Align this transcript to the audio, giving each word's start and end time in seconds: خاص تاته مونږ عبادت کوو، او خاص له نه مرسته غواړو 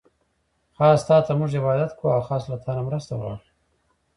خاص 0.77 0.99
تاته 1.07 1.33
مونږ 1.39 1.51
عبادت 1.59 1.91
کوو، 1.99 2.13
او 2.15 2.21
خاص 2.27 2.43
له 2.51 2.55
نه 2.77 2.81
مرسته 2.87 3.11
غواړو 3.19 3.37